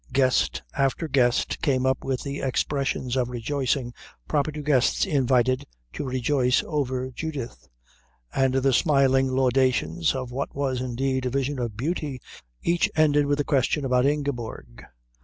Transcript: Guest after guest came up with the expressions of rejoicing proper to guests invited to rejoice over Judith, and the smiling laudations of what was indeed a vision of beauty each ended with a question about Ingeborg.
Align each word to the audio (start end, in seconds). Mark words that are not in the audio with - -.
Guest 0.11 0.63
after 0.75 1.07
guest 1.07 1.61
came 1.61 1.85
up 1.85 2.03
with 2.03 2.23
the 2.23 2.39
expressions 2.41 3.15
of 3.15 3.29
rejoicing 3.29 3.93
proper 4.27 4.51
to 4.51 4.63
guests 4.63 5.05
invited 5.05 5.63
to 5.93 6.03
rejoice 6.03 6.63
over 6.65 7.11
Judith, 7.11 7.69
and 8.33 8.55
the 8.55 8.73
smiling 8.73 9.27
laudations 9.27 10.15
of 10.15 10.31
what 10.31 10.55
was 10.55 10.81
indeed 10.81 11.27
a 11.27 11.29
vision 11.29 11.59
of 11.59 11.77
beauty 11.77 12.19
each 12.63 12.89
ended 12.95 13.27
with 13.27 13.39
a 13.39 13.43
question 13.45 13.85
about 13.85 14.07
Ingeborg. 14.07 14.83